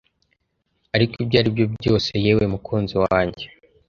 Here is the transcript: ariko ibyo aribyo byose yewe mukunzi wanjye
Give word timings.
ariko 0.95 1.13
ibyo 1.23 1.37
aribyo 1.41 1.65
byose 1.75 2.11
yewe 2.25 2.43
mukunzi 2.53 2.95
wanjye 3.03 3.45